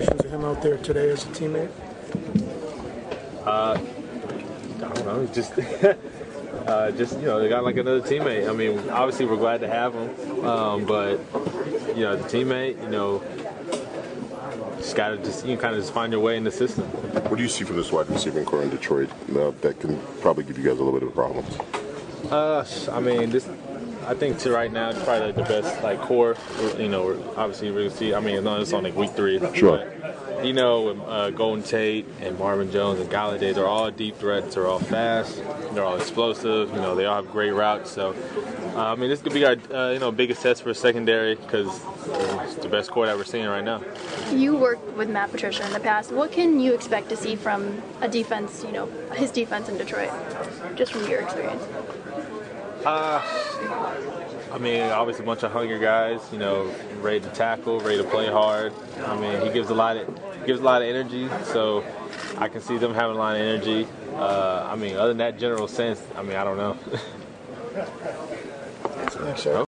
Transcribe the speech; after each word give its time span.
impressions 0.00 0.24
of 0.24 0.30
him 0.30 0.44
out 0.44 0.62
there 0.62 0.78
today 0.78 1.10
as 1.10 1.24
a 1.24 1.28
teammate? 1.28 1.70
Uh, 3.46 3.78
I 4.76 4.94
don't 4.94 5.06
know, 5.06 5.26
just. 5.32 5.52
Uh, 6.60 6.90
just 6.92 7.18
you 7.18 7.26
know, 7.26 7.40
they 7.40 7.48
got 7.48 7.64
like 7.64 7.76
another 7.78 8.02
teammate. 8.02 8.48
I 8.48 8.52
mean, 8.52 8.78
obviously 8.90 9.24
we're 9.24 9.36
glad 9.36 9.60
to 9.60 9.68
have 9.68 9.94
him, 9.94 10.44
um, 10.44 10.84
but 10.84 11.18
you 11.96 12.02
know, 12.02 12.16
the 12.16 12.28
teammate, 12.28 12.80
you 12.82 12.88
know, 12.90 13.22
just 14.76 14.94
gotta 14.94 15.16
just 15.16 15.46
you 15.46 15.56
kind 15.56 15.74
of 15.74 15.80
just 15.80 15.94
find 15.94 16.12
your 16.12 16.20
way 16.20 16.36
in 16.36 16.44
the 16.44 16.50
system. 16.50 16.84
What 16.84 17.36
do 17.36 17.42
you 17.42 17.48
see 17.48 17.64
from 17.64 17.76
this 17.76 17.90
wide 17.90 18.10
receiving 18.10 18.44
corps 18.44 18.62
in 18.62 18.70
Detroit 18.70 19.10
uh, 19.34 19.52
that 19.62 19.80
can 19.80 19.98
probably 20.20 20.44
give 20.44 20.58
you 20.58 20.64
guys 20.64 20.78
a 20.78 20.82
little 20.82 20.98
bit 20.98 21.08
of 21.08 21.14
problems? 21.14 21.56
Uh, 22.30 22.64
I 22.90 23.00
mean, 23.00 23.30
this. 23.30 23.48
I 24.06 24.14
think 24.14 24.38
to 24.40 24.50
right 24.50 24.72
now, 24.72 24.90
it's 24.90 25.02
probably 25.04 25.26
like 25.26 25.36
the 25.36 25.42
best 25.42 25.82
like 25.82 26.00
corps. 26.00 26.36
You 26.78 26.88
know, 26.88 27.12
obviously 27.36 27.70
we're 27.70 27.84
gonna 27.84 27.96
see. 27.96 28.14
I 28.14 28.20
mean, 28.20 28.42
no, 28.44 28.60
it's 28.60 28.72
on 28.72 28.82
like 28.84 28.96
week 28.96 29.12
three. 29.12 29.38
Sure. 29.54 29.78
But, 29.78 30.44
you 30.44 30.54
know, 30.54 30.98
uh, 31.02 31.30
Golden 31.30 31.62
Tate 31.62 32.06
and 32.20 32.38
Marvin 32.38 32.72
Jones 32.72 32.98
and 32.98 33.10
Golladay, 33.10 33.54
they're 33.54 33.68
all 33.68 33.90
deep 33.90 34.16
threats. 34.16 34.54
They're 34.54 34.66
all 34.66 34.78
fast. 34.78 35.36
They're 35.74 35.84
all 35.84 35.96
explosive. 35.96 36.70
You 36.70 36.76
know, 36.76 36.94
they 36.94 37.04
all 37.04 37.22
have 37.22 37.30
great 37.30 37.50
routes. 37.50 37.90
So, 37.90 38.14
uh, 38.74 38.92
I 38.92 38.94
mean, 38.94 39.10
this 39.10 39.20
could 39.20 39.34
be 39.34 39.44
our 39.44 39.56
uh, 39.72 39.90
you 39.90 39.98
know 39.98 40.10
biggest 40.10 40.42
test 40.42 40.62
for 40.62 40.72
secondary 40.72 41.34
because 41.34 41.68
it's 42.42 42.54
the 42.54 42.68
best 42.68 42.90
corps 42.90 43.06
that 43.06 43.16
we're 43.16 43.24
seeing 43.24 43.46
right 43.46 43.64
now. 43.64 43.82
You 44.32 44.56
worked 44.56 44.96
with 44.96 45.10
Matt 45.10 45.30
Patricia 45.30 45.64
in 45.66 45.72
the 45.72 45.80
past. 45.80 46.10
What 46.10 46.32
can 46.32 46.58
you 46.58 46.74
expect 46.74 47.10
to 47.10 47.16
see 47.16 47.36
from 47.36 47.82
a 48.00 48.08
defense? 48.08 48.64
You 48.64 48.72
know, 48.72 48.86
his 49.14 49.30
defense 49.30 49.68
in 49.68 49.76
Detroit, 49.76 50.10
just 50.74 50.92
from 50.92 51.06
your 51.08 51.20
experience. 51.20 51.62
Uh, 52.84 53.22
I 54.52 54.58
mean, 54.58 54.82
obviously 54.82 55.24
a 55.24 55.26
bunch 55.26 55.42
of 55.42 55.52
hunger 55.52 55.78
guys. 55.78 56.20
You 56.32 56.38
know, 56.38 56.74
ready 57.00 57.20
to 57.20 57.28
tackle, 57.30 57.80
ready 57.80 57.98
to 57.98 58.04
play 58.04 58.28
hard. 58.28 58.72
I 59.04 59.18
mean, 59.18 59.40
he 59.42 59.52
gives 59.52 59.70
a 59.70 59.74
lot 59.74 59.96
of 59.96 60.46
gives 60.46 60.60
a 60.60 60.64
lot 60.64 60.82
of 60.82 60.88
energy. 60.88 61.28
So 61.44 61.84
I 62.38 62.48
can 62.48 62.60
see 62.60 62.78
them 62.78 62.94
having 62.94 63.16
a 63.16 63.18
lot 63.18 63.36
of 63.36 63.42
energy. 63.42 63.86
Uh, 64.14 64.68
I 64.70 64.76
mean, 64.76 64.96
other 64.96 65.08
than 65.08 65.18
that 65.18 65.38
general 65.38 65.68
sense, 65.68 66.02
I 66.16 66.22
mean, 66.22 66.36
I 66.36 66.44
don't 66.44 66.56
know. 66.56 66.74
Thanks, 69.10 69.42
sir. 69.42 69.58